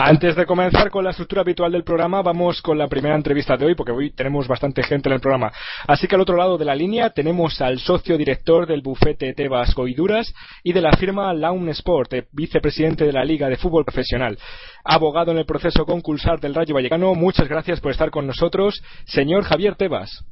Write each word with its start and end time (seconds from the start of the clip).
Antes 0.00 0.36
de 0.36 0.46
comenzar 0.46 0.90
con 0.90 1.02
la 1.02 1.10
estructura 1.10 1.40
habitual 1.40 1.72
del 1.72 1.82
programa, 1.82 2.22
vamos 2.22 2.62
con 2.62 2.78
la 2.78 2.86
primera 2.86 3.16
entrevista 3.16 3.56
de 3.56 3.66
hoy, 3.66 3.74
porque 3.74 3.90
hoy 3.90 4.12
tenemos 4.12 4.46
bastante 4.46 4.84
gente 4.84 5.08
en 5.08 5.16
el 5.16 5.20
programa. 5.20 5.50
Así 5.88 6.06
que 6.06 6.14
al 6.14 6.20
otro 6.20 6.36
lado 6.36 6.56
de 6.56 6.64
la 6.64 6.76
línea 6.76 7.10
tenemos 7.10 7.60
al 7.60 7.80
socio 7.80 8.16
director 8.16 8.64
del 8.68 8.80
bufete 8.80 9.34
Tebas 9.34 9.74
Goiduras 9.74 10.32
y 10.62 10.72
de 10.72 10.82
la 10.82 10.92
firma 10.92 11.34
Laun 11.34 11.68
Sport, 11.70 12.12
eh, 12.12 12.28
vicepresidente 12.30 13.06
de 13.06 13.12
la 13.12 13.24
Liga 13.24 13.48
de 13.48 13.56
Fútbol 13.56 13.84
Profesional. 13.84 14.38
Abogado 14.84 15.32
en 15.32 15.38
el 15.38 15.46
proceso 15.46 15.84
concursar 15.84 16.38
del 16.38 16.54
Rayo 16.54 16.76
Vallecano, 16.76 17.16
muchas 17.16 17.48
gracias 17.48 17.80
por 17.80 17.90
estar 17.90 18.12
con 18.12 18.24
nosotros, 18.24 18.80
señor 19.04 19.42
Javier 19.42 19.74
Tebas. 19.74 20.24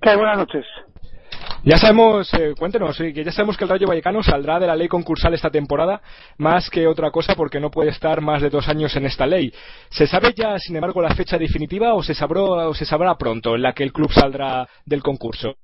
Buenas 0.00 0.38
noches. 0.38 0.64
Ya 1.68 1.78
sabemos, 1.78 2.32
eh, 2.34 2.54
cuéntenos, 2.56 2.96
que 2.96 3.24
ya 3.24 3.32
sabemos 3.32 3.56
que 3.56 3.64
el 3.64 3.70
Rayo 3.70 3.88
Vallecano 3.88 4.22
saldrá 4.22 4.60
de 4.60 4.68
la 4.68 4.76
ley 4.76 4.86
concursal 4.86 5.34
esta 5.34 5.50
temporada, 5.50 6.00
más 6.38 6.70
que 6.70 6.86
otra 6.86 7.10
cosa 7.10 7.34
porque 7.34 7.58
no 7.58 7.72
puede 7.72 7.90
estar 7.90 8.20
más 8.20 8.40
de 8.40 8.50
dos 8.50 8.68
años 8.68 8.94
en 8.94 9.04
esta 9.04 9.26
ley. 9.26 9.52
¿Se 9.90 10.06
sabe 10.06 10.32
ya, 10.32 10.60
sin 10.60 10.76
embargo, 10.76 11.02
la 11.02 11.12
fecha 11.16 11.36
definitiva 11.36 11.94
o 11.94 12.04
se, 12.04 12.14
sabrá, 12.14 12.68
o 12.68 12.72
se 12.72 12.84
sabrá 12.84 13.16
pronto 13.16 13.56
en 13.56 13.62
la 13.62 13.72
que 13.72 13.82
el 13.82 13.92
club 13.92 14.12
saldrá 14.12 14.68
del 14.84 15.02
concurso? 15.02 15.56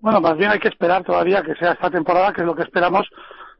Bueno, 0.00 0.18
más 0.22 0.34
bien 0.38 0.50
hay 0.50 0.58
que 0.58 0.68
esperar 0.68 1.04
todavía 1.04 1.42
que 1.42 1.54
sea 1.56 1.72
esta 1.72 1.90
temporada, 1.90 2.32
que 2.32 2.40
es 2.40 2.46
lo 2.46 2.54
que 2.54 2.62
esperamos, 2.62 3.06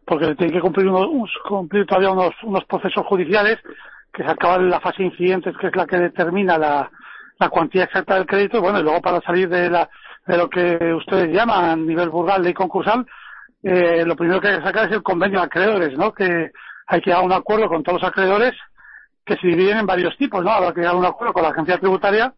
porque 0.06 0.34
tiene 0.36 0.55
que 0.55 0.62
cumplir, 0.62 0.88
unos, 0.88 1.30
cumplir 1.46 1.84
todavía 1.84 2.12
unos, 2.12 2.32
unos 2.44 2.64
procesos 2.64 3.05
judiciales, 3.05 3.58
que 4.10 4.24
se 4.24 4.30
acaba 4.30 4.56
la 4.56 4.80
fase 4.80 5.02
de 5.02 5.08
incidentes, 5.10 5.55
que 5.60 5.66
es 5.66 5.77
la 5.77 5.84
que 5.84 5.98
determina 5.98 6.56
la, 6.56 6.91
la 7.38 7.48
cuantía 7.50 7.84
exacta 7.84 8.14
del 8.14 8.24
crédito, 8.24 8.56
y 8.56 8.60
bueno, 8.60 8.80
y 8.80 8.82
luego 8.82 9.02
para 9.02 9.20
salir 9.20 9.50
de 9.50 9.69
la 9.69 9.91
de 10.27 10.37
lo 10.38 10.48
que 10.48 10.95
ustedes 10.95 11.33
llaman 11.33 11.64
a 11.64 11.77
nivel 11.77 12.09
burgal, 12.09 12.42
ley 12.42 12.55
concursal, 12.55 13.06
eh, 13.62 14.05
lo 14.05 14.16
primero 14.16 14.41
que 14.41 14.48
hay 14.48 14.59
que 14.59 14.64
sacar 14.64 14.87
es 14.87 14.92
el 14.92 15.02
convenio 15.02 15.41
de 15.41 15.47
acreedores, 15.47 15.97
¿no? 15.97 16.12
Que 16.12 16.50
hay 16.87 17.00
que 17.00 17.10
dar 17.10 17.24
un 17.24 17.33
acuerdo 17.33 17.69
con 17.69 17.83
todos 17.83 18.00
los 18.00 18.10
acreedores 18.10 18.52
que 19.24 19.37
se 19.37 19.47
dividen 19.47 19.78
en 19.78 19.87
varios 19.87 20.16
tipos, 20.16 20.45
¿no? 20.45 20.50
Habrá 20.50 20.73
que 20.73 20.83
dar 20.83 20.95
un 20.95 21.05
acuerdo 21.05 21.33
con 21.33 21.42
la 21.42 21.48
agencia 21.48 21.78
tributaria 21.78 22.34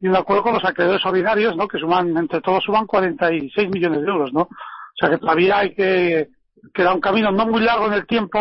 y 0.00 0.08
un 0.08 0.16
acuerdo 0.16 0.42
con 0.42 0.54
los 0.54 0.64
acreedores 0.64 1.04
ordinarios, 1.06 1.56
¿no? 1.56 1.68
Que 1.68 1.78
suman, 1.78 2.16
entre 2.16 2.40
todos 2.40 2.64
suman 2.64 2.86
46 2.86 3.70
millones 3.70 4.02
de 4.02 4.08
euros, 4.08 4.32
¿no? 4.32 4.42
O 4.42 4.96
sea 4.98 5.10
que 5.10 5.18
todavía 5.18 5.58
hay 5.58 5.74
que, 5.74 6.28
queda 6.72 6.94
un 6.94 7.00
camino 7.00 7.30
no 7.30 7.46
muy 7.46 7.62
largo 7.62 7.86
en 7.86 7.94
el 7.94 8.06
tiempo 8.06 8.38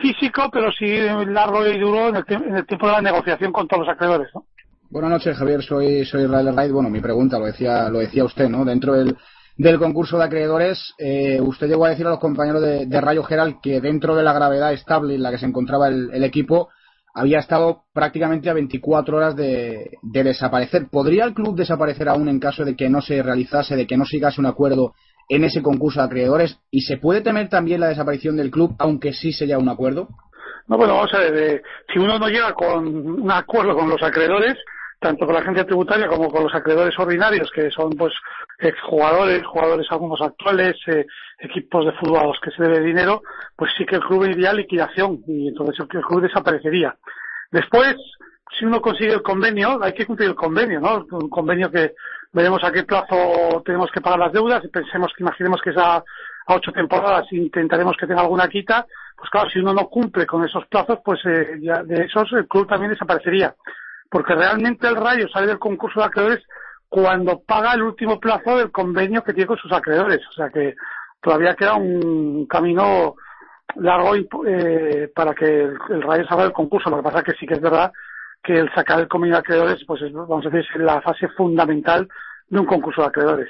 físico, 0.00 0.48
pero 0.50 0.72
sí 0.72 0.86
largo 1.26 1.66
y 1.66 1.78
duro 1.78 2.08
en 2.08 2.16
el, 2.16 2.24
en 2.28 2.56
el 2.56 2.66
tiempo 2.66 2.86
de 2.86 2.92
la 2.92 3.02
negociación 3.02 3.52
con 3.52 3.68
todos 3.68 3.86
los 3.86 3.94
acreedores, 3.94 4.30
¿no? 4.34 4.46
Buenas 4.90 5.10
noches, 5.10 5.36
Javier. 5.36 5.62
Soy, 5.62 6.04
soy 6.04 6.24
Israel 6.24 6.52
Wright. 6.52 6.70
Bueno, 6.70 6.90
mi 6.90 7.00
pregunta 7.00 7.38
lo 7.38 7.46
decía, 7.46 7.88
lo 7.88 7.98
decía 7.98 8.24
usted, 8.24 8.48
¿no? 8.48 8.64
Dentro 8.64 8.94
del, 8.94 9.16
del 9.56 9.78
concurso 9.78 10.18
de 10.18 10.24
acreedores, 10.24 10.94
eh, 10.98 11.40
usted 11.40 11.68
llegó 11.68 11.86
a 11.86 11.90
decir 11.90 12.06
a 12.06 12.10
los 12.10 12.20
compañeros 12.20 12.62
de, 12.62 12.86
de, 12.86 13.00
Rayo 13.00 13.22
Geral 13.22 13.58
que 13.62 13.80
dentro 13.80 14.14
de 14.14 14.22
la 14.22 14.32
gravedad 14.32 14.72
estable 14.72 15.14
en 15.14 15.22
la 15.22 15.30
que 15.30 15.38
se 15.38 15.46
encontraba 15.46 15.88
el, 15.88 16.22
equipo, 16.22 16.68
había 17.14 17.38
estado 17.38 17.84
prácticamente 17.92 18.50
a 18.50 18.54
24 18.54 19.16
horas 19.16 19.36
de, 19.36 19.98
de, 20.02 20.22
desaparecer. 20.22 20.88
¿Podría 20.90 21.24
el 21.24 21.34
club 21.34 21.56
desaparecer 21.56 22.08
aún 22.08 22.28
en 22.28 22.38
caso 22.38 22.64
de 22.64 22.76
que 22.76 22.88
no 22.88 23.00
se 23.00 23.22
realizase, 23.22 23.76
de 23.76 23.86
que 23.86 23.96
no 23.96 24.04
sigase 24.04 24.40
un 24.40 24.46
acuerdo 24.46 24.94
en 25.28 25.44
ese 25.44 25.62
concurso 25.62 26.00
de 26.00 26.06
acreedores? 26.06 26.58
¿Y 26.70 26.82
se 26.82 26.98
puede 26.98 27.20
temer 27.20 27.48
también 27.48 27.80
la 27.80 27.88
desaparición 27.88 28.36
del 28.36 28.50
club, 28.50 28.76
aunque 28.78 29.12
sí 29.12 29.32
se 29.32 29.44
haya 29.44 29.58
un 29.58 29.68
acuerdo? 29.68 30.08
No, 30.66 30.76
bueno, 30.78 30.94
vamos 30.94 31.12
a 31.14 31.18
ver, 31.18 31.36
eh, 31.36 31.62
si 31.92 31.98
uno 31.98 32.18
no 32.18 32.28
llega 32.28 32.54
con 32.54 32.86
un 32.86 33.30
acuerdo 33.30 33.76
con 33.76 33.88
los 33.88 34.02
acreedores, 34.02 34.56
tanto 35.04 35.26
con 35.26 35.34
la 35.34 35.42
agencia 35.42 35.66
tributaria 35.66 36.08
como 36.08 36.30
con 36.30 36.44
los 36.44 36.54
acreedores 36.54 36.98
ordinarios, 36.98 37.50
que 37.54 37.70
son 37.70 37.90
pues 37.90 38.14
exjugadores, 38.58 39.44
jugadores 39.44 39.86
algunos 39.90 40.18
actuales, 40.22 40.76
eh, 40.86 41.04
equipos 41.38 41.84
de 41.84 41.92
fútbol 41.92 42.20
a 42.20 42.26
los 42.28 42.40
que 42.40 42.50
se 42.52 42.62
debe 42.62 42.80
dinero, 42.80 43.20
pues 43.54 43.70
sí 43.76 43.84
que 43.84 43.96
el 43.96 44.00
club 44.00 44.24
iría 44.24 44.50
a 44.50 44.54
liquidación 44.54 45.22
y 45.26 45.48
entonces 45.48 45.76
el 45.78 46.00
club 46.00 46.22
desaparecería. 46.22 46.96
Después, 47.50 47.96
si 48.58 48.64
uno 48.64 48.80
consigue 48.80 49.12
el 49.12 49.22
convenio, 49.22 49.78
hay 49.82 49.92
que 49.92 50.06
cumplir 50.06 50.30
el 50.30 50.34
convenio, 50.34 50.80
¿no? 50.80 51.04
Un 51.10 51.28
convenio 51.28 51.70
que 51.70 51.92
veremos 52.32 52.64
a 52.64 52.72
qué 52.72 52.84
plazo 52.84 53.62
tenemos 53.62 53.90
que 53.92 54.00
pagar 54.00 54.18
las 54.18 54.32
deudas 54.32 54.64
y 54.64 54.68
pensemos 54.68 55.12
que 55.14 55.22
imaginemos 55.22 55.60
que 55.60 55.68
es 55.68 55.76
a, 55.76 55.96
a 55.96 56.54
ocho 56.54 56.72
temporadas 56.72 57.26
e 57.30 57.36
intentaremos 57.36 57.94
que 58.00 58.06
tenga 58.06 58.22
alguna 58.22 58.48
quita, 58.48 58.86
pues 59.18 59.28
claro, 59.28 59.50
si 59.50 59.58
uno 59.58 59.74
no 59.74 59.86
cumple 59.88 60.24
con 60.24 60.42
esos 60.46 60.66
plazos, 60.66 61.00
pues 61.04 61.20
eh, 61.26 61.58
ya 61.60 61.82
de 61.82 62.04
esos 62.06 62.32
el 62.32 62.48
club 62.48 62.66
también 62.66 62.90
desaparecería 62.90 63.54
porque 64.10 64.34
realmente 64.34 64.86
el 64.86 64.96
Rayo 64.96 65.28
sale 65.28 65.46
del 65.46 65.58
concurso 65.58 66.00
de 66.00 66.06
acreedores 66.06 66.44
cuando 66.88 67.40
paga 67.40 67.74
el 67.74 67.82
último 67.82 68.20
plazo 68.20 68.56
del 68.56 68.70
convenio 68.70 69.22
que 69.22 69.32
tiene 69.32 69.48
con 69.48 69.58
sus 69.58 69.72
acreedores. 69.72 70.20
O 70.28 70.32
sea 70.32 70.48
que 70.50 70.74
todavía 71.20 71.56
queda 71.56 71.74
un 71.74 72.46
camino 72.46 73.16
largo 73.76 74.14
eh, 74.46 75.10
para 75.14 75.34
que 75.34 75.44
el, 75.44 76.02
Rayo 76.02 76.26
salga 76.26 76.44
del 76.44 76.52
concurso. 76.52 76.90
Lo 76.90 76.98
que 76.98 77.02
pasa 77.02 77.18
es 77.18 77.24
que 77.24 77.32
sí 77.32 77.46
que 77.46 77.54
es 77.54 77.60
verdad 77.60 77.92
que 78.42 78.52
el 78.52 78.72
sacar 78.74 79.00
el 79.00 79.08
convenio 79.08 79.36
de 79.36 79.40
acreedores, 79.40 79.84
pues 79.86 80.02
es, 80.02 80.12
vamos 80.12 80.46
a 80.46 80.50
decir, 80.50 80.70
es 80.74 80.80
la 80.80 81.00
fase 81.00 81.28
fundamental 81.28 82.06
de 82.48 82.58
un 82.60 82.66
concurso 82.66 83.00
de 83.00 83.08
acreedores. 83.08 83.48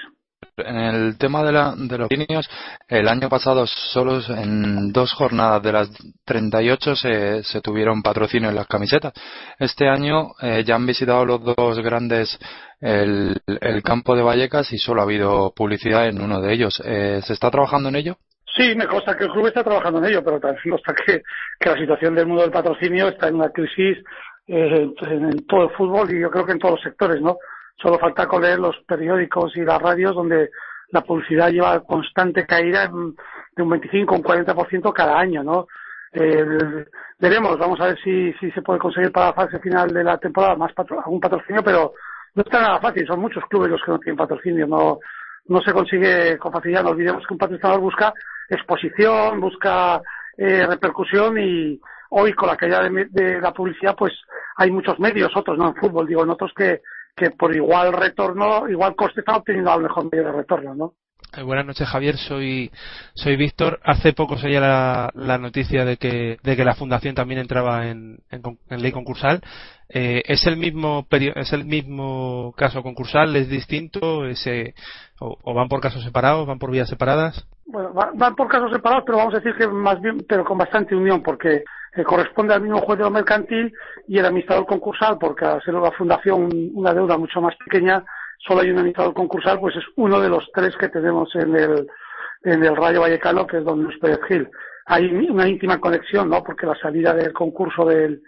En 0.57 0.77
el 0.77 1.19
tema 1.19 1.43
de, 1.43 1.53
la, 1.53 1.75
de 1.77 1.99
los 1.99 2.09
niños, 2.11 2.49
el 2.89 3.09
año 3.09 3.29
pasado 3.29 3.67
solo 3.67 4.21
en 4.29 4.93
dos 4.93 5.13
jornadas 5.13 5.63
de 5.63 5.73
las 5.73 5.91
38 6.25 6.95
se, 6.95 7.43
se 7.43 7.61
tuvieron 7.61 8.03
patrocinio 8.03 8.51
en 8.51 8.55
las 8.55 8.69
camisetas. 8.69 9.13
Este 9.59 9.89
año 9.89 10.33
eh, 10.41 10.63
ya 10.65 10.77
han 10.77 10.87
visitado 10.87 11.25
los 11.25 11.43
dos 11.57 11.81
grandes 11.81 12.39
el, 12.81 13.83
campo 13.83 14.15
de 14.15 14.23
Vallecas 14.23 14.73
y 14.73 14.79
solo 14.79 15.01
ha 15.01 15.05
habido 15.05 15.53
publicidad 15.57 16.07
en 16.07 16.21
uno 16.21 16.41
de 16.41 16.53
ellos. 16.53 16.81
Eh, 16.85 17.21
¿Se 17.23 17.33
está 17.33 17.51
trabajando 17.51 17.89
en 17.89 17.97
ello? 17.97 18.17
Sí, 18.57 18.75
me 18.77 18.87
consta 18.87 19.17
que 19.17 19.25
el 19.25 19.31
club 19.31 19.47
está 19.47 19.65
trabajando 19.65 19.99
en 19.99 20.07
ello, 20.07 20.23
pero 20.23 20.39
también 20.39 20.63
consta 20.71 20.95
que, 20.95 21.23
que 21.59 21.71
la 21.71 21.77
situación 21.77 22.15
del 22.15 22.27
mundo 22.27 22.43
del 22.43 22.53
patrocinio 22.53 23.09
está 23.09 23.29
en 23.29 23.37
una 23.37 23.49
crisis 23.49 23.99
eh, 24.47 24.91
en 25.11 25.47
todo 25.47 25.65
el 25.65 25.71
fútbol 25.71 26.15
y 26.15 26.21
yo 26.21 26.31
creo 26.31 26.45
que 26.45 26.53
en 26.53 26.59
todos 26.59 26.75
los 26.75 26.83
sectores, 26.83 27.21
¿no? 27.21 27.39
Solo 27.77 27.99
falta 27.99 28.27
con 28.27 28.43
leer 28.43 28.59
los 28.59 28.77
periódicos 28.87 29.57
y 29.57 29.61
las 29.61 29.81
radios 29.81 30.15
donde 30.15 30.51
la 30.91 31.03
publicidad 31.03 31.51
lleva 31.51 31.81
constante 31.81 32.47
caída 32.47 32.89
de 32.89 33.63
un 33.63 33.71
25 33.71 34.15
o 34.15 34.19
un 34.19 34.25
40% 34.25 34.93
cada 34.93 35.19
año, 35.19 35.43
¿no? 35.43 35.67
Eh, 36.13 36.87
veremos, 37.19 37.59
vamos 37.59 37.81
a 37.81 37.87
ver 37.87 37.99
si, 38.03 38.33
si 38.35 38.51
se 38.53 38.63
puede 38.63 38.79
conseguir 38.79 39.11
para 39.11 39.27
la 39.27 39.33
fase 39.33 39.59
final 39.59 39.89
de 39.93 40.05
la 40.05 40.17
temporada 40.19 40.55
más 40.55 40.73
patro, 40.73 41.01
algún 41.01 41.19
patrocinio, 41.19 41.63
pero 41.65 41.93
no 42.35 42.43
está 42.43 42.61
nada 42.61 42.81
fácil, 42.81 43.07
son 43.07 43.21
muchos 43.21 43.45
clubes 43.47 43.71
los 43.71 43.83
que 43.83 43.91
no 43.91 43.99
tienen 43.99 44.17
patrocinio, 44.17 44.67
no, 44.67 45.01
no 45.47 45.61
se 45.61 45.73
consigue 45.73 46.39
con 46.39 46.53
facilidad, 46.53 46.85
no 46.85 46.91
olvidemos 46.91 47.27
que 47.27 47.35
un 47.35 47.39
patrocinador 47.39 47.81
busca 47.81 48.15
exposición, 48.49 49.41
busca 49.41 50.01
eh, 50.37 50.65
repercusión 50.67 51.37
y 51.39 51.81
hoy 52.11 52.33
con 52.33 52.49
la 52.49 52.57
caída 52.57 52.89
de, 52.89 53.07
de, 53.11 53.41
la 53.41 53.53
publicidad 53.53 53.97
pues 53.97 54.13
hay 54.57 54.71
muchos 54.71 54.99
medios, 55.01 55.37
otros 55.37 55.59
no 55.59 55.69
en 55.69 55.75
fútbol, 55.75 56.07
digo, 56.07 56.23
en 56.23 56.31
otros 56.31 56.53
que, 56.57 56.81
que 57.17 57.31
por 57.31 57.55
igual 57.55 57.93
retorno, 57.93 58.69
igual 58.69 58.97
coste 58.97 59.21
está 59.21 59.37
obteniendo 59.37 59.71
al 59.71 59.83
mejor 59.83 60.05
medio 60.11 60.25
de 60.25 60.33
retorno, 60.33 60.75
¿no? 60.75 60.95
Eh, 61.37 61.43
buenas 61.43 61.67
noches, 61.67 61.89
Javier. 61.89 62.17
Soy 62.17 62.71
soy 63.15 63.37
Víctor. 63.37 63.81
Hace 63.83 64.13
poco 64.13 64.37
salía 64.37 64.61
la, 64.61 65.11
la, 65.15 65.39
noticia 65.39 65.85
de 65.85 65.97
que 65.97 66.39
de 66.43 66.57
que 66.57 66.65
la 66.65 66.75
fundación 66.75 67.15
también 67.15 67.41
entraba 67.41 67.89
en, 67.89 68.21
en, 68.31 68.43
en 68.71 68.83
ley 68.83 68.93
concursal. 68.93 69.41
Eh, 69.89 70.23
es 70.27 70.47
el 70.47 70.57
mismo 70.57 71.07
es 71.11 71.53
el 71.53 71.65
mismo 71.65 72.55
caso 72.57 72.83
concursal, 72.83 73.35
es 73.37 73.49
distinto, 73.49 74.27
ese 74.27 74.75
o, 75.21 75.37
o, 75.43 75.55
van 75.55 75.69
por 75.69 75.81
casos 75.81 76.03
separados, 76.03 76.47
van 76.47 76.59
por 76.59 76.71
vías 76.71 76.89
separadas. 76.89 77.47
Bueno, 77.67 77.93
van 77.93 78.35
por 78.37 78.49
casos 78.49 78.71
separados, 78.73 79.05
pero 79.05 79.19
vamos 79.19 79.35
a 79.35 79.39
decir 79.39 79.55
que 79.57 79.67
más 79.67 80.01
bien, 80.01 80.25
pero 80.29 80.45
con 80.45 80.59
bastante 80.59 80.95
unión, 80.95 81.23
porque 81.23 81.65
que 81.95 82.05
corresponde 82.05 82.55
al 82.55 82.63
mismo 82.63 82.81
juez 82.81 82.99
de 82.99 83.05
lo 83.05 83.11
mercantil 83.11 83.73
y 84.09 84.19
el 84.19 84.27
administrador 84.27 84.67
concursal, 84.67 85.19
porque 85.19 85.45
al 85.45 85.63
ser 85.63 85.75
la 85.75 85.93
fundación 85.93 86.49
una 86.75 86.93
deuda 86.93 87.17
mucho 87.17 87.41
más 87.41 87.55
pequeña, 87.57 88.05
solo 88.39 88.61
hay 88.61 88.71
un 88.71 88.79
administrador 88.79 89.15
concursal, 89.15 89.61
pues 89.61 89.77
es 89.77 89.85
uno 89.97 90.21
de 90.21 90.29
los 90.29 90.51
tres 90.53 90.77
que 90.77 90.89
tenemos 90.89 91.35
en 91.35 91.55
el, 91.55 91.87
en 92.43 92.65
el 92.65 92.77
Rayo 92.77 93.01
Vallecano, 93.01 93.47
que 93.47 93.59
es 93.59 93.65
don 93.65 93.83
Luis 93.83 93.99
Pérez 93.99 94.21
Gil. 94.29 94.49
Hay 94.87 95.07
una 95.07 95.49
íntima 95.49 95.81
conexión, 95.81 96.29
¿no? 96.29 96.43
Porque 96.43 96.67
la 96.67 96.75
salida 96.77 97.15
del 97.15 97.33
concurso 97.33 97.87
del, 97.87 98.23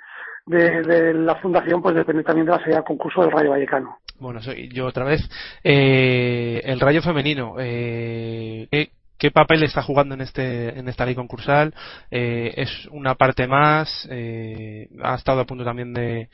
de, 0.46 0.82
de, 0.82 1.14
la 1.14 1.34
fundación 1.36 1.82
pues 1.82 1.94
depende 1.94 2.22
también 2.22 2.46
de 2.46 2.52
la 2.52 2.58
salida 2.58 2.76
del 2.76 2.84
concurso 2.84 3.22
del 3.22 3.32
Rayo 3.32 3.50
Vallecano. 3.50 3.98
Bueno, 4.18 4.40
soy 4.40 4.68
yo 4.68 4.86
otra 4.86 5.04
vez. 5.04 5.28
Eh, 5.62 6.62
el 6.64 6.80
Rayo 6.80 7.02
Femenino, 7.02 7.56
eh, 7.58 8.68
qué 8.70 8.90
papel 9.32 9.62
está 9.62 9.82
jugando 9.82 10.14
en 10.14 10.20
este 10.20 10.78
en 10.78 10.88
esta 10.88 11.04
ley 11.06 11.14
concursal. 11.14 11.74
Eh, 12.10 12.52
es 12.56 12.86
una 12.90 13.14
parte 13.14 13.46
más 13.46 14.06
eh, 14.10 14.88
ha 15.02 15.14
estado 15.14 15.40
a 15.40 15.46
punto 15.46 15.64
también 15.64 15.92
de, 15.92 16.28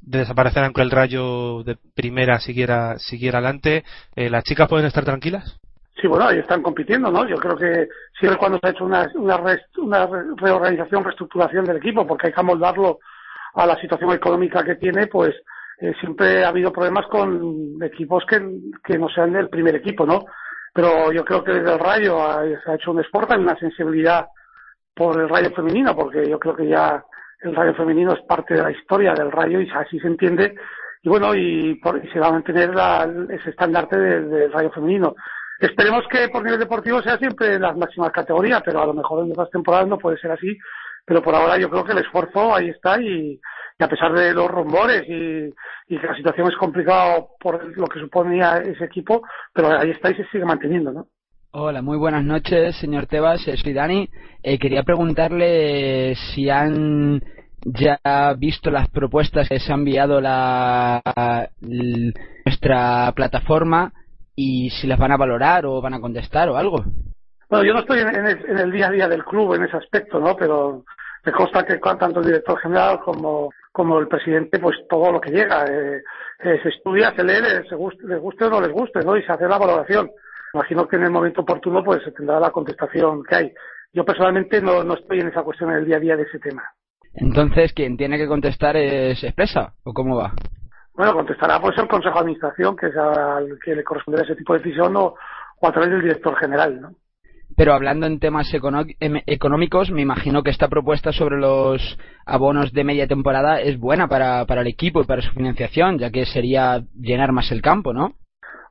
de, 0.00 0.18
desaparecer 0.18 0.64
aunque 0.64 0.82
el 0.82 0.90
rayo 0.90 1.62
de 1.64 1.76
primera 1.94 2.38
siguiera 2.40 2.98
siguiera 2.98 3.38
adelante. 3.38 3.84
Eh, 4.16 4.30
las 4.30 4.44
chicas 4.44 4.68
pueden 4.68 4.86
estar 4.86 5.04
tranquilas 5.04 5.58
sí 6.00 6.06
bueno 6.06 6.26
ahí 6.26 6.38
están 6.38 6.62
compitiendo 6.62 7.10
no 7.10 7.26
yo 7.26 7.36
creo 7.36 7.56
que 7.56 7.88
siempre 8.18 8.38
cuando 8.38 8.58
se 8.58 8.68
ha 8.68 8.70
hecho 8.70 8.84
una 8.84 9.10
una, 9.14 9.36
rest, 9.38 9.78
una 9.78 10.08
reorganización 10.36 11.04
reestructuración 11.04 11.64
del 11.64 11.78
equipo 11.78 12.06
porque 12.06 12.28
hay 12.28 12.32
que 12.32 12.40
amoldarlo 12.40 12.98
a 13.54 13.66
la 13.66 13.76
situación 13.76 14.12
económica 14.12 14.64
que 14.64 14.76
tiene 14.76 15.06
pues 15.06 15.34
eh, 15.80 15.92
siempre 16.00 16.44
ha 16.44 16.48
habido 16.48 16.72
problemas 16.72 17.06
con 17.06 17.82
equipos 17.82 18.24
que, 18.28 18.40
que 18.84 18.98
no 18.98 19.08
sean 19.08 19.32
del 19.32 19.48
primer 19.48 19.74
equipo 19.76 20.06
no 20.06 20.24
pero 20.72 21.12
yo 21.12 21.24
creo 21.24 21.42
que 21.42 21.52
desde 21.52 21.72
el 21.72 21.78
Rayo 21.78 22.20
ha, 22.20 22.40
ha 22.40 22.74
hecho 22.74 22.92
un 22.92 23.00
sport, 23.00 23.30
hay 23.30 23.40
una 23.40 23.58
sensibilidad 23.58 24.26
por 24.94 25.20
el 25.20 25.28
Rayo 25.28 25.50
femenino, 25.54 25.94
porque 25.94 26.28
yo 26.28 26.38
creo 26.38 26.56
que 26.56 26.68
ya 26.68 27.04
el 27.42 27.54
Rayo 27.54 27.74
femenino 27.74 28.12
es 28.12 28.20
parte 28.22 28.54
de 28.54 28.62
la 28.62 28.70
historia 28.70 29.14
del 29.14 29.30
Rayo 29.30 29.60
y 29.60 29.70
así 29.70 29.98
se 30.00 30.08
entiende 30.08 30.54
y 31.02 31.08
bueno, 31.08 31.34
y, 31.34 31.80
se 32.12 32.18
va 32.18 32.28
a 32.28 32.32
mantener 32.32 32.70
ese 33.30 33.50
estandarte 33.50 33.96
del 33.96 34.52
Rayo 34.52 34.70
femenino. 34.70 35.14
Esperemos 35.60 36.04
que 36.10 36.28
por 36.28 36.44
nivel 36.44 36.60
deportivo 36.60 37.02
sea 37.02 37.18
siempre 37.18 37.58
las 37.58 37.76
máximas 37.76 38.12
categorías, 38.12 38.62
pero 38.64 38.80
a 38.80 38.86
lo 38.86 38.94
mejor 38.94 39.24
en 39.24 39.32
otras 39.32 39.50
temporadas 39.50 39.88
no 39.88 39.98
puede 39.98 40.18
ser 40.18 40.30
así. 40.30 40.56
Pero 41.08 41.22
por 41.22 41.34
ahora 41.34 41.58
yo 41.58 41.70
creo 41.70 41.84
que 41.84 41.92
el 41.92 41.98
esfuerzo 41.98 42.54
ahí 42.54 42.68
está 42.68 43.00
y, 43.00 43.40
a 43.78 43.88
pesar 43.88 44.12
de 44.12 44.34
los 44.34 44.50
rumores 44.50 45.02
y, 45.08 45.50
que 45.88 46.06
la 46.06 46.14
situación 46.14 46.48
es 46.48 46.56
complicada 46.56 47.24
por 47.40 47.76
lo 47.76 47.86
que 47.86 47.98
suponía 47.98 48.58
ese 48.58 48.84
equipo, 48.84 49.22
pero 49.54 49.78
ahí 49.78 49.90
está 49.90 50.10
y 50.10 50.16
se 50.16 50.26
sigue 50.26 50.44
manteniendo, 50.44 50.92
¿no? 50.92 51.06
Hola, 51.50 51.80
muy 51.80 51.96
buenas 51.96 52.22
noches, 52.22 52.76
señor 52.76 53.06
Tebas. 53.06 53.40
Soy 53.40 53.72
Dani. 53.72 54.06
Eh, 54.42 54.58
quería 54.58 54.82
preguntarle 54.82 56.14
si 56.14 56.50
han 56.50 57.22
ya 57.64 57.98
visto 58.36 58.70
las 58.70 58.90
propuestas 58.90 59.48
que 59.48 59.58
se 59.58 59.72
ha 59.72 59.76
enviado 59.76 60.20
la, 60.20 61.48
nuestra 61.60 63.10
plataforma 63.16 63.94
y 64.36 64.68
si 64.70 64.86
las 64.86 64.98
van 64.98 65.12
a 65.12 65.16
valorar 65.16 65.64
o 65.64 65.80
van 65.80 65.94
a 65.94 66.00
contestar 66.00 66.50
o 66.50 66.58
algo. 66.58 66.84
Bueno, 67.48 67.64
yo 67.64 67.72
no 67.72 67.80
estoy 67.80 68.00
en 68.00 68.58
el, 68.58 68.70
día 68.70 68.88
a 68.88 68.90
día 68.90 69.08
del 69.08 69.24
club 69.24 69.54
en 69.54 69.64
ese 69.64 69.76
aspecto, 69.76 70.20
¿no? 70.20 70.36
Pero 70.36 70.84
me 71.24 71.32
consta 71.32 71.64
que 71.64 71.78
tanto 71.78 72.20
el 72.20 72.26
director 72.26 72.58
general 72.60 73.00
como, 73.00 73.50
como 73.72 73.98
el 73.98 74.08
presidente, 74.08 74.58
pues 74.58 74.76
todo 74.88 75.12
lo 75.12 75.20
que 75.20 75.30
llega, 75.30 75.64
eh, 75.64 76.02
eh, 76.40 76.60
se 76.62 76.68
estudia, 76.68 77.14
se 77.16 77.24
lee, 77.24 77.66
se 77.68 77.74
guste, 77.74 78.06
les 78.06 78.20
guste 78.20 78.44
o 78.44 78.50
no 78.50 78.60
les 78.60 78.72
guste, 78.72 79.00
¿no? 79.00 79.16
Y 79.16 79.22
se 79.22 79.32
hace 79.32 79.48
la 79.48 79.58
valoración. 79.58 80.10
Imagino 80.52 80.86
que 80.86 80.96
en 80.96 81.04
el 81.04 81.10
momento 81.10 81.40
oportuno, 81.40 81.82
pues 81.82 82.02
se 82.04 82.12
tendrá 82.12 82.38
la 82.38 82.50
contestación 82.50 83.22
que 83.24 83.34
hay. 83.34 83.52
Yo 83.92 84.04
personalmente 84.04 84.60
no, 84.60 84.84
no 84.84 84.94
estoy 84.94 85.20
en 85.20 85.28
esa 85.28 85.42
cuestión 85.42 85.70
en 85.70 85.78
el 85.78 85.86
día 85.86 85.96
a 85.96 86.00
día 86.00 86.16
de 86.16 86.24
ese 86.24 86.38
tema. 86.38 86.62
Entonces, 87.14 87.72
¿quién 87.72 87.96
tiene 87.96 88.18
que 88.18 88.28
contestar 88.28 88.76
es 88.76 89.24
Expresa 89.24 89.72
o 89.84 89.92
cómo 89.92 90.16
va? 90.16 90.32
Bueno, 90.94 91.14
contestará 91.14 91.60
pues 91.60 91.76
el 91.78 91.88
Consejo 91.88 92.14
de 92.14 92.20
Administración, 92.20 92.76
que 92.76 92.86
es 92.88 92.96
al 92.96 93.58
que 93.64 93.74
le 93.74 93.84
corresponde 93.84 94.22
ese 94.22 94.36
tipo 94.36 94.52
de 94.52 94.60
decisión, 94.60 94.96
o, 94.96 95.14
a 95.62 95.72
través 95.72 95.90
del 95.90 96.02
director 96.02 96.36
general, 96.36 96.80
¿no? 96.80 96.90
Pero 97.58 97.74
hablando 97.74 98.06
en 98.06 98.20
temas 98.20 98.46
em, 98.54 99.20
económicos, 99.26 99.90
me 99.90 100.00
imagino 100.00 100.44
que 100.44 100.50
esta 100.50 100.68
propuesta 100.68 101.10
sobre 101.10 101.38
los 101.38 101.98
abonos 102.24 102.72
de 102.72 102.84
media 102.84 103.08
temporada 103.08 103.60
es 103.60 103.80
buena 103.80 104.06
para, 104.06 104.46
para 104.46 104.60
el 104.60 104.68
equipo 104.68 105.02
y 105.02 105.06
para 105.06 105.22
su 105.22 105.32
financiación, 105.32 105.98
ya 105.98 106.12
que 106.12 106.24
sería 106.24 106.84
llenar 106.94 107.32
más 107.32 107.50
el 107.50 107.60
campo, 107.60 107.92
¿no? 107.92 108.14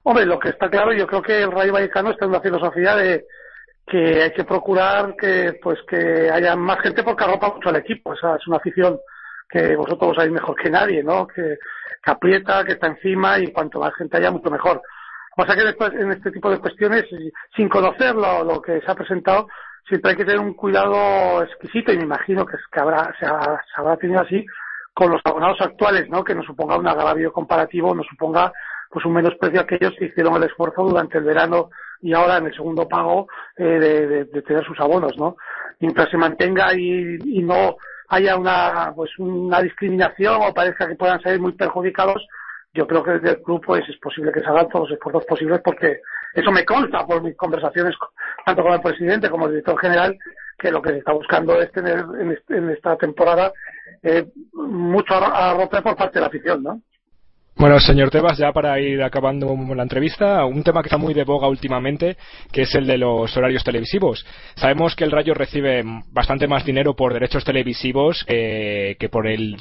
Hombre, 0.04 0.26
lo 0.26 0.40
que 0.40 0.50
está 0.50 0.70
claro, 0.70 0.94
yo 0.94 1.06
creo 1.06 1.22
que 1.22 1.44
el 1.44 1.52
Rayo 1.52 1.74
Vallecano 1.74 2.12
está 2.12 2.24
en 2.24 2.32
una 2.32 2.40
filosofía 2.40 2.96
de 2.96 3.26
que 3.86 4.24
hay 4.24 4.32
que 4.32 4.46
procurar 4.46 5.16
que 5.18 5.60
pues 5.62 5.80
que 5.86 6.30
haya 6.32 6.56
más 6.56 6.80
gente 6.80 7.04
porque 7.04 7.26
arropa 7.26 7.54
mucho 7.54 7.68
al 7.68 7.76
equipo. 7.76 8.14
Esa 8.14 8.38
es 8.38 8.48
una 8.48 8.56
afición 8.56 8.98
que 9.50 9.76
vosotros 9.76 10.16
sabéis 10.16 10.32
mejor 10.32 10.56
que 10.56 10.70
nadie, 10.70 11.04
¿no? 11.04 11.28
Que 11.28 11.58
aprieta, 12.06 12.64
que 12.64 12.74
está 12.74 12.88
encima 12.88 13.38
y 13.38 13.52
cuanto 13.52 13.82
más 13.82 13.94
gente 13.96 14.16
haya, 14.16 14.32
mucho 14.32 14.50
mejor. 14.50 14.82
Lo 15.38 15.46
pasa 15.46 15.56
que 15.56 15.66
después, 15.66 15.94
en 15.94 16.12
este 16.12 16.32
tipo 16.32 16.50
de 16.50 16.58
cuestiones, 16.58 17.06
sin 17.56 17.70
conocer 17.70 18.16
lo, 18.16 18.60
que 18.60 18.82
se 18.82 18.92
ha 18.92 18.96
presentado, 18.96 19.48
siempre 19.88 20.12
hay 20.12 20.18
que 20.18 20.26
tener 20.26 20.40
un 20.40 20.56
cuidado 20.56 21.44
exquisito 21.44 21.94
y 21.94 21.98
me 21.98 22.06
imagino 22.06 22.44
que, 22.44 22.58
que 22.72 22.80
habrá, 22.80 23.14
se, 23.20 23.28
habrá 23.76 23.98
tenido 23.98 24.22
así 24.22 24.44
con 24.96 25.12
los 25.12 25.22
abonados 25.26 25.62
actuales, 25.62 26.10
¿no? 26.10 26.24
Que 26.24 26.34
no 26.34 26.42
suponga 26.42 26.76
un 26.78 26.88
agravio 26.88 27.32
comparativo, 27.32 27.94
no 27.94 28.02
suponga 28.02 28.52
pues 28.90 29.06
un 29.06 29.14
menosprecio 29.14 29.60
a 29.60 29.64
aquellos 29.64 29.94
que 30.00 30.06
hicieron 30.06 30.38
el 30.38 30.46
esfuerzo 30.46 30.82
durante 30.82 31.20
el 31.20 31.26
verano 31.26 31.70
y 32.02 32.14
ahora 32.16 32.38
en 32.38 32.48
el 32.48 32.56
segundo 32.56 32.88
pago 32.88 33.28
eh, 33.58 33.64
de, 33.64 34.26
de, 34.26 34.42
tener 34.42 34.66
sus 34.66 34.80
abonos, 34.80 35.16
¿no? 35.18 35.38
Mientras 35.80 36.10
se 36.10 36.18
mantenga 36.18 36.74
y, 36.74 37.18
y 37.26 37.44
no 37.44 37.78
haya 38.08 38.38
una 38.38 38.92
pues 38.96 39.12
una 39.20 39.62
discriminación 39.62 40.42
o 40.42 40.54
parezca 40.54 40.88
que 40.88 40.96
puedan 40.96 41.22
salir 41.22 41.40
muy 41.40 41.52
perjudicados, 41.52 42.26
yo 42.78 42.86
creo 42.86 43.04
que 43.04 43.12
desde 43.12 43.32
el 43.32 43.42
club 43.42 43.64
es 43.76 43.98
posible 43.98 44.32
que 44.32 44.42
se 44.42 44.46
hagan 44.46 44.70
todos 44.70 44.90
los 44.90 44.98
esfuerzos 44.98 45.26
posibles 45.26 45.62
porque 45.64 46.00
eso 46.34 46.52
me 46.52 46.64
consta 46.64 47.06
por 47.08 47.24
mis 47.24 47.36
conversaciones 47.36 47.96
tanto 48.46 48.62
con 48.62 48.74
el 48.74 48.82
presidente 48.82 49.30
como 49.30 49.48
el 49.48 49.54
director 49.54 49.80
general 49.80 50.16
que 50.60 50.72
lo 50.72 50.82
que 50.82 50.92
se 50.92 50.98
está 51.00 51.12
buscando 51.14 51.60
es 51.60 51.72
tener 51.72 52.06
en, 52.50 52.70
esta 52.70 52.96
temporada 52.96 53.52
eh, 54.04 54.28
mucho 54.54 55.16
arrope 55.16 55.82
por 55.82 55.96
parte 55.96 56.16
de 56.16 56.22
la 56.22 56.28
afición, 56.28 56.64
¿no? 56.64 56.82
Bueno, 57.60 57.80
señor 57.80 58.12
Tebas, 58.12 58.38
ya 58.38 58.52
para 58.52 58.80
ir 58.80 59.02
acabando 59.02 59.58
la 59.76 59.82
entrevista, 59.82 60.46
un 60.46 60.62
tema 60.62 60.84
que 60.84 60.90
está 60.90 61.00
muy 61.00 61.16
de 61.16 61.24
boga 61.24 61.48
últimamente, 61.48 62.16
que 62.52 62.62
es 62.62 62.76
el 62.76 62.86
de 62.86 63.00
los 63.00 63.36
horarios 63.36 63.64
televisivos. 63.64 64.24
Sabemos 64.56 64.96
que 64.96 65.04
el 65.04 65.12
Rayo 65.12 65.34
recibe 65.34 65.84
bastante 66.12 66.48
más 66.48 66.64
dinero 66.64 66.96
por 66.96 67.14
derechos 67.14 67.44
televisivos 67.44 68.24
eh, 68.28 68.96
que 69.00 69.10
por 69.10 69.26
el 69.26 69.56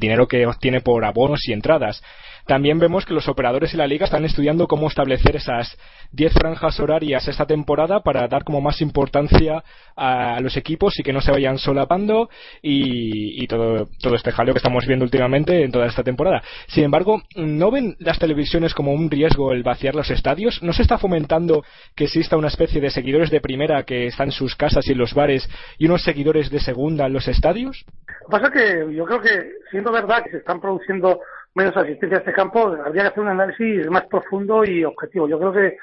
dinero 0.00 0.26
que 0.26 0.46
obtiene 0.46 0.80
por 0.80 1.04
abonos 1.04 1.46
y 1.46 1.52
entradas. 1.52 2.02
También 2.46 2.78
vemos 2.78 3.06
que 3.06 3.14
los 3.14 3.28
operadores 3.28 3.72
y 3.72 3.76
la 3.76 3.86
liga 3.86 4.04
están 4.04 4.24
estudiando 4.24 4.66
cómo 4.66 4.88
establecer 4.88 5.36
esas 5.36 5.78
10 6.12 6.32
franjas 6.34 6.78
horarias 6.78 7.26
esta 7.26 7.46
temporada 7.46 8.00
para 8.00 8.28
dar 8.28 8.44
como 8.44 8.60
más 8.60 8.80
importancia 8.82 9.64
a 9.96 10.40
los 10.40 10.56
equipos 10.56 10.98
y 10.98 11.02
que 11.02 11.12
no 11.12 11.20
se 11.20 11.30
vayan 11.30 11.58
solapando 11.58 12.28
y, 12.62 13.46
todo, 13.46 13.88
todo 14.00 14.14
este 14.14 14.32
jaleo 14.32 14.52
que 14.52 14.58
estamos 14.58 14.86
viendo 14.86 15.04
últimamente 15.04 15.64
en 15.64 15.72
toda 15.72 15.86
esta 15.86 16.02
temporada. 16.02 16.42
Sin 16.68 16.84
embargo, 16.84 17.22
¿no 17.36 17.70
ven 17.70 17.96
las 17.98 18.18
televisiones 18.18 18.74
como 18.74 18.92
un 18.92 19.10
riesgo 19.10 19.52
el 19.52 19.62
vaciar 19.62 19.94
los 19.94 20.10
estadios? 20.10 20.62
¿No 20.62 20.72
se 20.72 20.82
está 20.82 20.98
fomentando 20.98 21.64
que 21.94 22.04
exista 22.04 22.36
una 22.36 22.48
especie 22.48 22.80
de 22.80 22.90
seguidores 22.90 23.30
de 23.30 23.40
primera 23.40 23.84
que 23.84 24.06
están 24.06 24.28
en 24.28 24.32
sus 24.32 24.54
casas 24.56 24.86
y 24.86 24.92
en 24.92 24.98
los 24.98 25.14
bares 25.14 25.48
y 25.78 25.86
unos 25.86 26.02
seguidores 26.02 26.50
de 26.50 26.60
segunda 26.60 27.06
en 27.06 27.12
los 27.12 27.28
estadios? 27.28 27.84
Pasa 28.30 28.50
que 28.50 28.94
yo 28.94 29.04
creo 29.04 29.20
que, 29.20 29.52
siendo 29.70 29.92
verdad 29.92 30.22
que 30.24 30.30
se 30.30 30.36
están 30.38 30.60
produciendo 30.60 31.20
menos 31.54 31.76
asistencia 31.76 32.18
a 32.18 32.20
este 32.20 32.32
campo, 32.32 32.76
habría 32.84 33.02
que 33.02 33.08
hacer 33.08 33.22
un 33.22 33.28
análisis 33.28 33.88
más 33.88 34.06
profundo 34.06 34.64
y 34.64 34.84
objetivo. 34.84 35.28
Yo 35.28 35.38
creo 35.38 35.52
que 35.52 35.76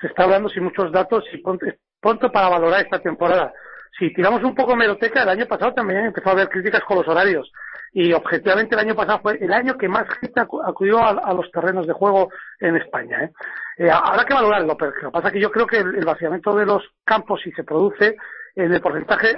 se 0.00 0.08
está 0.08 0.24
hablando 0.24 0.48
sin 0.48 0.64
muchos 0.64 0.90
datos 0.90 1.24
y 1.32 1.38
pronto, 1.38 2.32
para 2.32 2.48
valorar 2.48 2.80
esta 2.80 2.98
temporada. 2.98 3.52
Si 3.98 4.12
tiramos 4.12 4.42
un 4.42 4.54
poco 4.54 4.74
meroteca, 4.74 5.22
el 5.22 5.28
año 5.28 5.46
pasado 5.46 5.74
también 5.74 6.06
empezó 6.06 6.30
a 6.30 6.32
haber 6.32 6.48
críticas 6.48 6.82
con 6.82 6.96
los 6.98 7.06
horarios. 7.06 7.50
Y 7.92 8.12
objetivamente 8.12 8.74
el 8.74 8.80
año 8.80 8.96
pasado 8.96 9.20
fue 9.20 9.38
el 9.40 9.52
año 9.52 9.76
que 9.76 9.86
más 9.86 10.08
gente 10.18 10.40
acudió 10.40 10.98
a, 10.98 11.32
los 11.34 11.50
terrenos 11.52 11.86
de 11.86 11.92
juego 11.92 12.30
en 12.58 12.76
España. 12.76 13.22
¿eh? 13.22 13.32
Eh, 13.76 13.90
habrá 13.90 14.24
que 14.24 14.34
valorarlo, 14.34 14.76
pero 14.76 14.92
lo 15.02 15.10
que 15.10 15.12
pasa 15.12 15.28
es 15.28 15.34
que 15.34 15.40
yo 15.40 15.50
creo 15.50 15.66
que 15.66 15.76
el, 15.76 16.04
vaciamiento 16.04 16.56
de 16.56 16.66
los 16.66 16.82
campos, 17.04 17.40
si 17.44 17.52
se 17.52 17.64
produce, 17.64 18.16
en 18.56 18.72
el 18.72 18.80
porcentaje, 18.80 19.36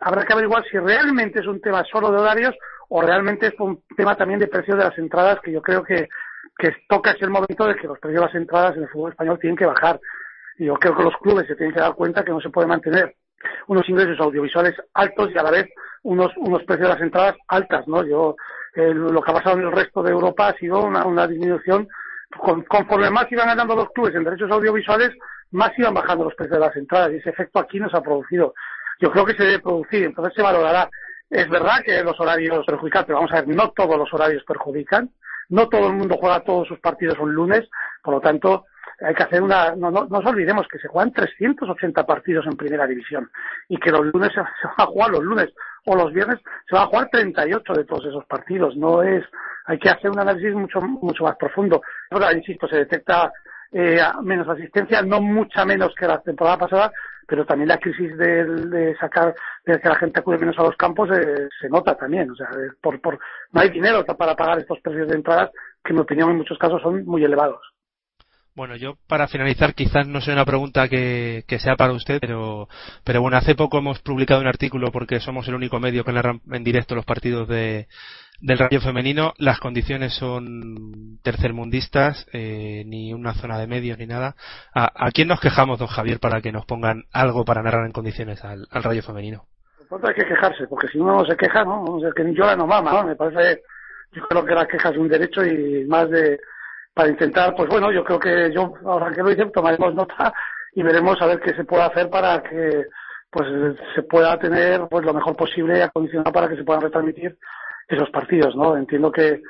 habrá 0.00 0.24
que 0.24 0.32
averiguar 0.32 0.62
si 0.70 0.78
realmente 0.78 1.40
es 1.40 1.46
un 1.46 1.60
tema 1.60 1.82
solo 1.84 2.10
de 2.12 2.18
horarios 2.18 2.54
o 2.90 3.00
realmente 3.00 3.46
es 3.46 3.54
un 3.60 3.82
tema 3.96 4.16
también 4.16 4.40
de 4.40 4.48
precios 4.48 4.76
de 4.76 4.84
las 4.84 4.98
entradas 4.98 5.40
que 5.40 5.52
yo 5.52 5.62
creo 5.62 5.82
que, 5.82 6.08
que 6.58 6.74
toca 6.88 7.12
ese 7.12 7.24
el 7.24 7.30
momento 7.30 7.64
de 7.66 7.76
que 7.76 7.86
los 7.86 7.98
precios 8.00 8.20
de 8.20 8.26
las 8.26 8.34
entradas 8.34 8.76
en 8.76 8.82
el 8.82 8.88
fútbol 8.88 9.12
español 9.12 9.38
tienen 9.40 9.56
que 9.56 9.66
bajar. 9.66 10.00
Y 10.58 10.66
yo 10.66 10.74
creo 10.74 10.96
que 10.96 11.04
los 11.04 11.16
clubes 11.18 11.46
se 11.46 11.54
tienen 11.54 11.72
que 11.72 11.80
dar 11.80 11.94
cuenta 11.94 12.24
que 12.24 12.32
no 12.32 12.40
se 12.40 12.50
puede 12.50 12.66
mantener 12.66 13.14
unos 13.68 13.88
ingresos 13.88 14.18
audiovisuales 14.20 14.74
altos 14.92 15.30
y 15.32 15.38
a 15.38 15.42
la 15.42 15.52
vez 15.52 15.68
unos, 16.02 16.32
unos 16.36 16.64
precios 16.64 16.88
de 16.88 16.94
las 16.94 17.02
entradas 17.02 17.36
altas, 17.46 17.86
¿no? 17.86 18.04
Yo, 18.04 18.36
eh, 18.74 18.92
lo 18.92 19.22
que 19.22 19.30
ha 19.30 19.34
pasado 19.34 19.56
en 19.58 19.66
el 19.66 19.72
resto 19.72 20.02
de 20.02 20.10
Europa 20.10 20.48
ha 20.48 20.54
sido 20.54 20.82
una, 20.84 21.06
una 21.06 21.28
disminución. 21.28 21.88
conforme 22.38 23.10
más 23.10 23.30
iban 23.30 23.46
ganando 23.46 23.76
los 23.76 23.90
clubes 23.90 24.14
en 24.16 24.24
derechos 24.24 24.50
audiovisuales, 24.50 25.12
más 25.52 25.70
iban 25.78 25.94
bajando 25.94 26.24
los 26.24 26.34
precios 26.34 26.58
de 26.58 26.66
las 26.66 26.76
entradas 26.76 27.12
y 27.12 27.16
ese 27.16 27.30
efecto 27.30 27.60
aquí 27.60 27.78
no 27.78 27.88
se 27.88 27.96
ha 27.96 28.02
producido. 28.02 28.52
Yo 29.00 29.10
creo 29.10 29.24
que 29.24 29.34
se 29.34 29.44
debe 29.44 29.60
producir, 29.60 30.04
entonces 30.04 30.34
se 30.34 30.42
valorará. 30.42 30.90
Es 31.30 31.48
verdad 31.48 31.82
que 31.84 32.02
los 32.02 32.18
horarios 32.18 32.66
perjudican, 32.66 33.04
pero 33.06 33.18
vamos 33.18 33.32
a 33.32 33.42
ver, 33.42 33.48
no 33.48 33.70
todos 33.70 33.96
los 33.96 34.12
horarios 34.12 34.42
perjudican. 34.44 35.10
No 35.48 35.68
todo 35.68 35.88
el 35.88 35.94
mundo 35.94 36.16
juega 36.18 36.44
todos 36.44 36.68
sus 36.68 36.78
partidos 36.78 37.18
un 37.18 37.34
lunes, 37.34 37.68
por 38.04 38.14
lo 38.14 38.20
tanto, 38.20 38.66
hay 39.00 39.14
que 39.14 39.22
hacer 39.22 39.42
una. 39.42 39.74
No, 39.74 39.90
no, 39.90 40.06
nos 40.06 40.24
olvidemos 40.24 40.66
que 40.68 40.78
se 40.78 40.88
juegan 40.88 41.12
380 41.12 42.06
partidos 42.06 42.46
en 42.46 42.56
primera 42.56 42.86
división 42.86 43.30
y 43.68 43.78
que 43.78 43.90
los 43.90 44.06
lunes 44.06 44.30
se, 44.34 44.40
van 44.40 44.48
a 44.76 44.86
jugar 44.86 45.10
los 45.10 45.24
lunes 45.24 45.48
o 45.86 45.96
los 45.96 46.12
viernes 46.12 46.38
se 46.68 46.76
van 46.76 46.84
a 46.84 46.88
jugar 46.88 47.08
38 47.10 47.72
de 47.72 47.84
todos 47.84 48.04
esos 48.06 48.24
partidos. 48.26 48.76
No 48.76 49.02
es. 49.02 49.24
Hay 49.66 49.78
que 49.78 49.90
hacer 49.90 50.10
un 50.10 50.20
análisis 50.20 50.54
mucho, 50.54 50.80
mucho 50.80 51.24
más 51.24 51.36
profundo. 51.36 51.82
Ahora, 52.10 52.32
insisto, 52.32 52.66
se 52.68 52.76
detecta 52.76 53.32
eh, 53.72 54.00
menos 54.22 54.48
asistencia, 54.48 55.02
no 55.02 55.20
mucha 55.20 55.64
menos 55.64 55.94
que 55.94 56.06
la 56.06 56.20
temporada 56.20 56.58
pasada, 56.58 56.92
pero 57.26 57.46
también 57.46 57.68
la 57.68 57.78
crisis 57.78 58.16
de, 58.18 58.96
sacar, 58.98 59.34
de 59.64 59.80
que 59.80 59.88
la 59.88 59.94
gente 59.94 60.18
acude 60.18 60.38
menos 60.38 60.58
a 60.58 60.64
los 60.64 60.76
campos 60.76 61.08
eh, 61.10 61.48
se 61.60 61.68
nota 61.68 61.96
también. 61.96 62.30
O 62.30 62.34
sea, 62.34 62.48
por, 62.80 63.00
por, 63.00 63.20
no 63.52 63.60
hay 63.60 63.70
dinero 63.70 64.04
para 64.04 64.34
pagar 64.34 64.58
estos 64.58 64.80
precios 64.80 65.08
de 65.08 65.14
entradas 65.14 65.50
que 65.84 65.90
en 65.92 65.96
mi 65.96 66.02
opinión 66.02 66.30
en 66.30 66.38
muchos 66.38 66.58
casos 66.58 66.82
son 66.82 67.04
muy 67.04 67.22
elevados. 67.22 67.60
Bueno, 68.54 68.76
yo 68.76 68.96
para 69.06 69.28
finalizar, 69.28 69.74
quizás 69.74 70.06
no 70.08 70.20
sea 70.20 70.34
una 70.34 70.44
pregunta 70.44 70.88
que, 70.88 71.44
sea 71.60 71.76
para 71.76 71.92
usted, 71.92 72.18
pero, 72.20 72.68
pero 73.04 73.22
bueno, 73.22 73.36
hace 73.36 73.54
poco 73.54 73.78
hemos 73.78 74.00
publicado 74.00 74.40
un 74.40 74.48
artículo 74.48 74.90
porque 74.90 75.20
somos 75.20 75.46
el 75.48 75.54
único 75.54 75.78
medio 75.78 76.04
que 76.04 76.12
narra 76.12 76.38
en 76.50 76.64
directo 76.64 76.96
los 76.96 77.04
partidos 77.04 77.48
de, 77.48 77.86
del 78.40 78.58
Rayo 78.58 78.80
femenino. 78.80 79.34
Las 79.38 79.60
condiciones 79.60 80.14
son 80.14 81.18
tercermundistas, 81.22 82.26
eh, 82.32 82.82
ni 82.86 83.14
una 83.14 83.34
zona 83.34 83.56
de 83.58 83.68
medios 83.68 83.98
ni 83.98 84.06
nada. 84.06 84.34
¿A, 84.74 85.10
quién 85.12 85.28
nos 85.28 85.40
quejamos, 85.40 85.78
don 85.78 85.88
Javier, 85.88 86.18
para 86.18 86.40
que 86.40 86.52
nos 86.52 86.66
pongan 86.66 87.04
algo 87.12 87.44
para 87.44 87.62
narrar 87.62 87.86
en 87.86 87.92
condiciones 87.92 88.44
al, 88.44 88.66
Rayo 88.70 89.02
femenino? 89.02 89.44
Pues 89.88 90.02
hay 90.04 90.14
que 90.14 90.26
quejarse, 90.26 90.66
porque 90.68 90.88
si 90.88 90.98
uno 90.98 91.16
no 91.16 91.24
se 91.24 91.36
queja, 91.36 91.64
¿no? 91.64 91.98
El 92.04 92.14
que 92.14 92.24
ni 92.24 92.34
llora 92.34 92.56
no 92.56 92.66
mama, 92.66 92.92
¿no? 92.92 93.04
Me 93.04 93.16
parece, 93.16 93.62
yo 94.12 94.22
creo 94.28 94.44
que 94.44 94.54
la 94.54 94.66
queja 94.66 94.90
es 94.90 94.96
un 94.96 95.08
derecho 95.08 95.44
y 95.44 95.84
más 95.86 96.08
de, 96.10 96.38
para 97.00 97.12
intentar, 97.12 97.54
pues 97.56 97.66
bueno, 97.70 97.90
yo 97.90 98.04
creo 98.04 98.18
que 98.18 98.52
yo, 98.52 98.74
ahora 98.84 99.10
que 99.10 99.22
lo 99.22 99.30
hice, 99.30 99.46
tomaremos 99.46 99.94
nota 99.94 100.34
y 100.74 100.82
veremos 100.82 101.16
a 101.22 101.26
ver 101.28 101.40
qué 101.40 101.54
se 101.54 101.64
puede 101.64 101.82
hacer 101.84 102.10
para 102.10 102.42
que, 102.42 102.84
pues, 103.30 103.48
se 103.94 104.02
pueda 104.02 104.38
tener, 104.38 104.82
pues, 104.90 105.06
lo 105.06 105.14
mejor 105.14 105.34
posible 105.34 105.82
acondicionado 105.82 106.30
para 106.30 106.46
que 106.46 106.56
se 106.56 106.62
puedan 106.62 106.82
retransmitir 106.82 107.38
esos 107.88 108.10
partidos, 108.10 108.54
¿no? 108.54 108.76
Entiendo 108.76 109.10
que 109.10 109.40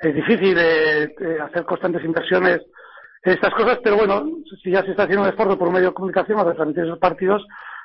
es 0.00 0.14
difícil 0.14 0.54
eh, 0.58 1.04
eh, 1.18 1.38
hacer 1.40 1.64
constantes 1.64 2.04
inversiones 2.04 2.60
en 3.22 3.32
estas 3.32 3.54
cosas, 3.54 3.78
pero 3.82 3.96
bueno, 3.96 4.26
si 4.62 4.70
ya 4.70 4.82
se 4.82 4.90
está 4.90 5.04
haciendo 5.04 5.22
un 5.22 5.30
esfuerzo 5.30 5.58
por 5.58 5.68
un 5.68 5.74
medio 5.74 5.88
de 5.88 5.94
comunicación 5.94 6.36
para 6.36 6.52
transmitir 6.52 6.84
esos 6.84 6.98
partidos, 6.98 7.42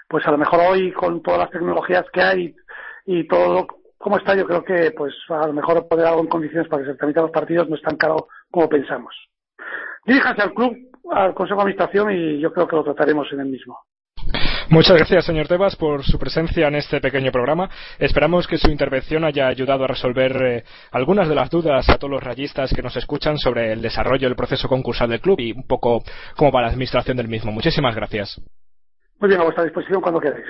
pues 0.10 0.27
a 0.27 0.32
lo 0.32 0.38
mejor 0.38 0.60
hoy 0.70 0.92
con 0.92 1.24
todas 1.24 1.39
las 1.39 1.50
tecnologías 1.50 2.03
que 2.12 2.22
hay 2.22 2.56
y 3.06 3.25
todo 3.25 3.68
como 4.03 4.18
está, 4.18 4.36
yo 4.36 4.46
creo 4.46 4.65
que 4.65 4.92
pues 4.92 5.13
a 5.30 5.48
lo 5.48 5.53
mejor 5.53 5.88
poder 5.88 6.08
algo 6.08 6.20
en 6.20 6.27
condiciones 6.27 6.68
para 6.68 6.84
que 6.84 6.92
se 6.92 6.98
transmitan 6.98 7.24
los 7.24 7.32
partidos 7.32 7.70
no 7.70 7.77
es 7.77 7.82
tan 7.82 7.96
caro 7.96 8.27
como 8.53 8.69
pensamos. 8.69 9.15
Diríjase 10.05 10.43
al 10.43 10.53
club, 10.53 10.77
al 11.12 11.33
Consejo 11.33 11.57
de 11.57 11.63
Administración 11.63 12.12
y 12.12 12.39
yo 12.39 12.53
creo 12.53 12.67
que 12.67 12.75
lo 12.75 12.83
trataremos 12.83 13.27
en 13.33 13.39
el 13.39 13.48
mismo. 13.48 13.79
Muchas 14.69 14.95
gracias, 14.95 15.25
señor 15.25 15.48
Tebas, 15.48 15.75
por 15.75 16.03
su 16.03 16.19
presencia 16.19 16.67
en 16.67 16.75
este 16.75 17.01
pequeño 17.01 17.31
programa. 17.31 17.69
Esperamos 17.98 18.48
que 18.48 18.57
su 18.57 18.69
intervención 18.69 19.25
haya 19.25 19.48
ayudado 19.48 19.83
a 19.83 19.88
resolver 19.88 20.31
eh, 20.41 20.63
algunas 20.91 21.27
de 21.27 21.36
las 21.36 21.50
dudas 21.50 21.89
a 21.89 21.98
todos 21.98 22.12
los 22.12 22.24
rayistas 22.24 22.72
que 22.74 22.83
nos 22.83 22.95
escuchan 22.95 23.38
sobre 23.38 23.74
el 23.74 23.81
desarrollo 23.81 24.27
del 24.27 24.38
proceso 24.38 24.69
concursal 24.69 25.10
del 25.10 25.19
club 25.19 25.39
y 25.39 25.51
un 25.51 25.67
poco 25.67 26.03
como 26.38 26.51
para 26.51 26.67
la 26.67 26.74
administración 26.74 27.17
del 27.17 27.27
mismo. 27.27 27.51
Muchísimas 27.51 27.95
gracias. 27.95 28.39
Muy 29.19 29.29
bien, 29.29 29.41
a 29.41 29.45
vuestra 29.45 29.63
disposición 29.63 30.00
cuando 30.00 30.19
queráis. 30.19 30.45